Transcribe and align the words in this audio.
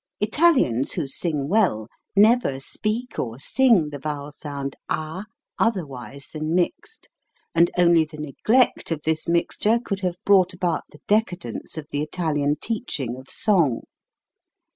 Italians 0.19 0.93
who 0.93 1.05
sing 1.05 1.47
well 1.47 1.87
never 2.15 2.59
speak 2.59 3.19
or 3.19 3.37
sing 3.37 3.89
the 3.91 3.99
vowel 3.99 4.31
sound 4.31 4.75
ah 4.89 5.25
otherwise 5.59 6.29
than 6.29 6.55
mixed, 6.55 7.07
and 7.53 7.69
only 7.77 8.03
the 8.03 8.17
neglect 8.17 8.89
of 8.89 9.03
this 9.03 9.27
mixture 9.27 9.77
could 9.77 9.99
have 9.99 10.17
brought 10.25 10.53
about 10.55 10.85
the 10.89 11.01
decadence 11.07 11.77
of 11.77 11.85
the 11.91 12.01
Italian 12.01 12.55
teaching 12.55 13.15
of 13.15 13.29
song. 13.29 13.81